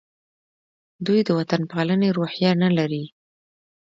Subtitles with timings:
[1.05, 3.03] دوی د وطن پالنې روحیه نه لري.